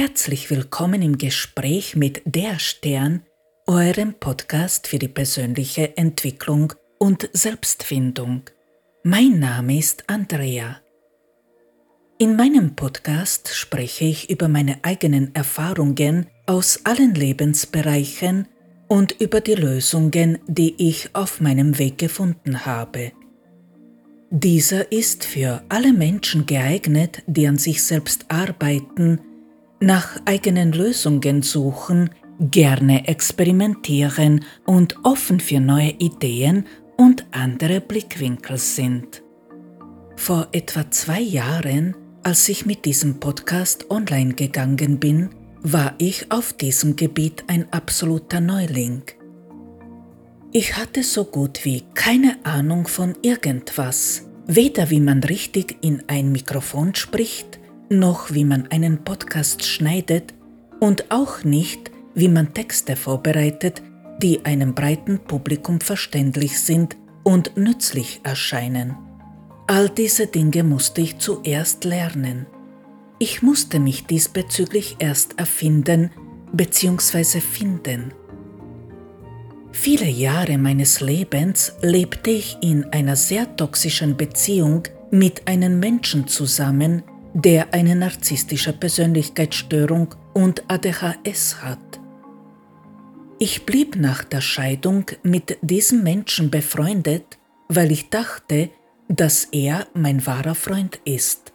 [0.00, 3.24] Herzlich willkommen im Gespräch mit Der Stern,
[3.66, 8.42] eurem Podcast für die persönliche Entwicklung und Selbstfindung.
[9.02, 10.76] Mein Name ist Andrea.
[12.16, 18.46] In meinem Podcast spreche ich über meine eigenen Erfahrungen aus allen Lebensbereichen
[18.86, 23.10] und über die Lösungen, die ich auf meinem Weg gefunden habe.
[24.30, 29.18] Dieser ist für alle Menschen geeignet, die an sich selbst arbeiten,
[29.80, 32.10] nach eigenen Lösungen suchen,
[32.40, 39.22] gerne experimentieren und offen für neue Ideen und andere Blickwinkel sind.
[40.16, 45.30] Vor etwa zwei Jahren, als ich mit diesem Podcast online gegangen bin,
[45.62, 49.02] war ich auf diesem Gebiet ein absoluter Neuling.
[50.52, 56.32] Ich hatte so gut wie keine Ahnung von irgendwas, weder wie man richtig in ein
[56.32, 57.57] Mikrofon spricht,
[57.90, 60.34] noch wie man einen Podcast schneidet
[60.80, 63.82] und auch nicht, wie man Texte vorbereitet,
[64.22, 68.96] die einem breiten Publikum verständlich sind und nützlich erscheinen.
[69.66, 72.46] All diese Dinge musste ich zuerst lernen.
[73.18, 76.10] Ich musste mich diesbezüglich erst erfinden
[76.52, 77.40] bzw.
[77.40, 78.12] finden.
[79.72, 87.02] Viele Jahre meines Lebens lebte ich in einer sehr toxischen Beziehung mit einem Menschen zusammen,
[87.44, 92.00] der eine narzisstische Persönlichkeitsstörung und ADHS hat.
[93.38, 98.70] Ich blieb nach der Scheidung mit diesem Menschen befreundet, weil ich dachte,
[99.06, 101.52] dass er mein wahrer Freund ist.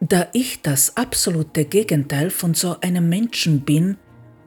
[0.00, 3.98] Da ich das absolute Gegenteil von so einem Menschen bin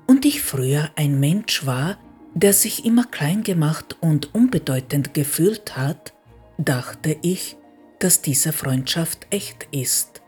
[0.05, 1.97] und ich früher ein Mensch war,
[2.33, 6.13] der sich immer klein gemacht und unbedeutend gefühlt hat,
[6.57, 7.55] dachte ich,
[7.99, 10.20] dass diese Freundschaft echt ist.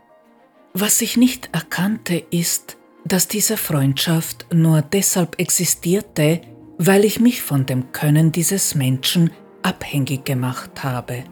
[0.76, 6.40] Was ich nicht erkannte ist, dass diese Freundschaft nur deshalb existierte,
[6.78, 9.30] weil ich mich von dem Können dieses Menschen
[9.62, 11.22] abhängig gemacht habe.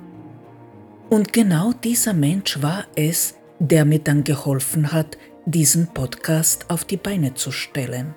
[1.11, 6.97] Und genau dieser Mensch war es, der mir dann geholfen hat, diesen Podcast auf die
[6.97, 8.15] Beine zu stellen.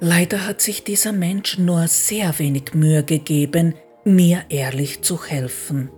[0.00, 5.90] Leider hat sich dieser Mensch nur sehr wenig Mühe gegeben, mir ehrlich zu helfen.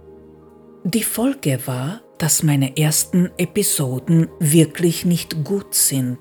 [0.85, 6.19] Die Folge war, dass meine ersten Episoden wirklich nicht gut sind.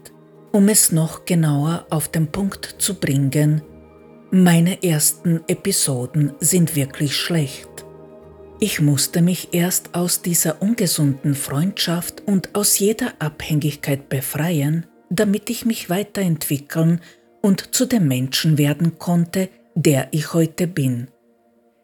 [0.52, 3.62] Um es noch genauer auf den Punkt zu bringen,
[4.32, 7.70] meine ersten Episoden sind wirklich schlecht.
[8.60, 15.68] Ich musste mich erst aus dieser ungesunden Freundschaft und aus jeder Abhängigkeit befreien, damit ich
[15.68, 17.02] mich weiterentwickeln
[17.44, 21.10] und zu dem Menschen werden konnte, der ich heute bin.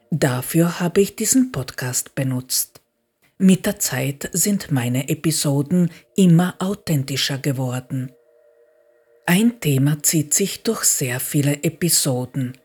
[0.10, 2.77] Dafür habe ich diesen Podcast benutzt.
[3.40, 8.12] Mit der Zeit sind meine Episoden immer authentischer geworden.
[9.28, 12.58] Ein Thema zieht sich durch sehr viele Episoden.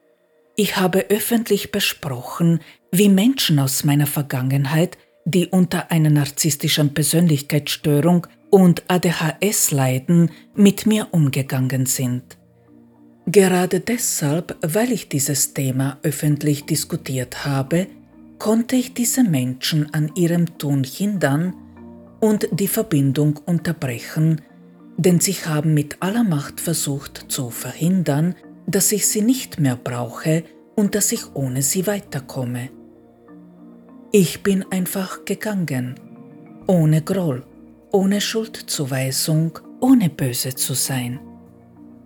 [0.57, 2.61] Ich habe öffentlich besprochen,
[2.91, 4.97] wie Menschen aus meiner Vergangenheit,
[5.27, 12.39] die unter einer narzisstischen Persönlichkeitsstörung und ADHS leiden, mit mir umgegangen sind.
[13.27, 17.89] Gerade deshalb, weil ich dieses Thema öffentlich diskutiert habe,
[18.43, 21.55] konnte ich diese Menschen an ihrem Tun hindern
[22.19, 24.41] und die Verbindung unterbrechen,
[24.97, 28.35] denn sie haben mit aller Macht versucht zu verhindern,
[28.67, 30.43] dass ich sie nicht mehr brauche
[30.75, 32.71] und dass ich ohne sie weiterkomme.
[34.11, 35.95] Ich bin einfach gegangen,
[36.67, 37.47] ohne Groll,
[37.93, 41.21] ohne Schuldzuweisung, ohne böse zu sein.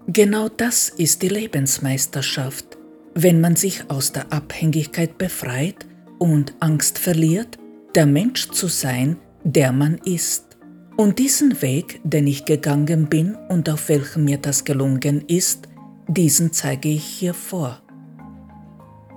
[0.07, 2.77] Genau das ist die Lebensmeisterschaft,
[3.15, 5.87] wenn man sich aus der Abhängigkeit befreit
[6.19, 7.59] und Angst verliert,
[7.95, 10.57] der Mensch zu sein, der man ist.
[10.97, 15.69] Und diesen Weg, den ich gegangen bin und auf welchem mir das gelungen ist,
[16.09, 17.83] diesen zeige ich hier vor.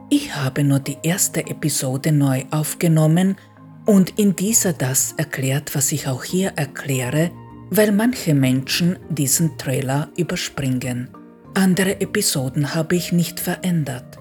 [0.10, 3.38] Ich habe nur die erste Episode neu aufgenommen
[3.86, 7.31] und in dieser das erklärt, was ich auch hier erkläre,
[7.69, 11.10] weil manche Menschen diesen Trailer überspringen.
[11.54, 14.19] Andere Episoden habe ich nicht verändert.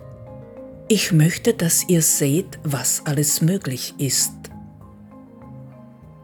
[0.90, 4.32] Ich möchte, dass ihr seht, was alles möglich ist.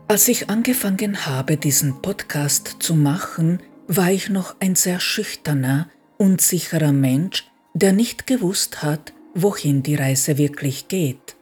[0.09, 6.93] Als ich angefangen habe, diesen Podcast zu machen, war ich noch ein sehr schüchterner, unsicherer
[6.93, 11.37] Mensch, der nicht gewusst hat, wohin die Reise wirklich geht.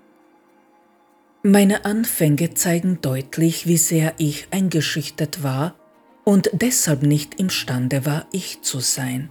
[1.45, 5.77] Meine Anfänge zeigen deutlich, wie sehr ich eingeschüchtert war
[6.25, 9.31] und deshalb nicht imstande war, ich zu sein.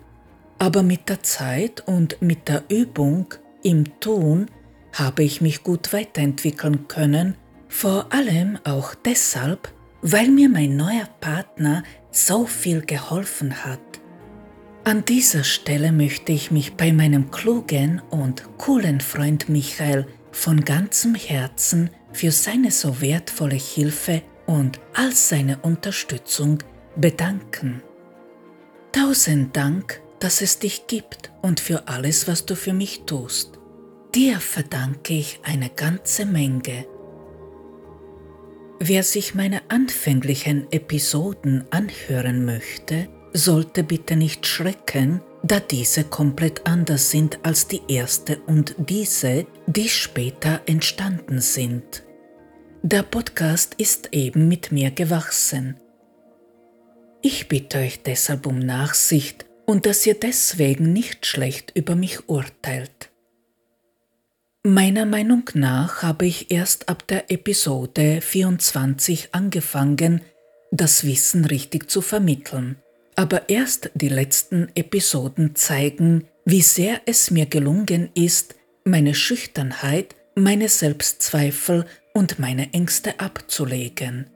[0.59, 3.33] Aber mit der Zeit und mit der Übung
[3.63, 4.47] im Tun
[4.93, 7.35] habe ich mich gut weiterentwickeln können,
[7.67, 13.79] vor allem auch deshalb, weil mir mein neuer Partner so viel geholfen hat.
[14.83, 21.15] An dieser Stelle möchte ich mich bei meinem klugen und coolen Freund Michael von ganzem
[21.15, 26.59] Herzen für seine so wertvolle Hilfe und all seine Unterstützung
[26.95, 27.83] bedanken.
[28.91, 33.59] Tausend Dank, dass es dich gibt und für alles, was du für mich tust.
[34.15, 36.85] Dir verdanke ich eine ganze Menge.
[38.79, 47.09] Wer sich meine anfänglichen Episoden anhören möchte, sollte bitte nicht schrecken, da diese komplett anders
[47.09, 52.03] sind als die erste und diese, die später entstanden sind.
[52.83, 55.77] Der Podcast ist eben mit mir gewachsen.
[57.23, 63.09] Ich bitte euch deshalb um Nachsicht und dass ihr deswegen nicht schlecht über mich urteilt.
[64.63, 70.21] Meiner Meinung nach habe ich erst ab der Episode 24 angefangen,
[70.71, 72.77] das Wissen richtig zu vermitteln
[73.21, 80.69] aber erst die letzten Episoden zeigen, wie sehr es mir gelungen ist, meine Schüchternheit, meine
[80.69, 81.85] Selbstzweifel
[82.15, 84.30] und meine Ängste abzulegen.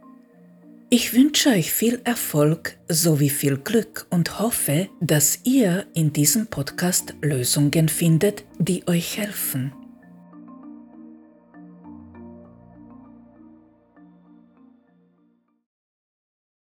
[0.92, 7.16] Ich wünsche euch viel Erfolg sowie viel Glück und hoffe, dass ihr in diesem Podcast
[7.22, 9.74] Lösungen findet, die euch helfen.